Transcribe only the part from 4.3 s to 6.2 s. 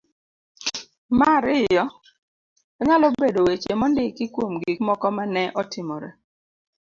kuom gik moko ma ne otimore.